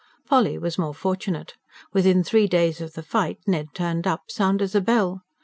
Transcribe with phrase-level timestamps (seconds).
[0.25, 1.53] Polly was more fortunate.
[1.93, 5.21] Within three days of the fight Ned turned up, sound as a bell.